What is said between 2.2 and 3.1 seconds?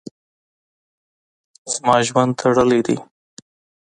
تړلی ده.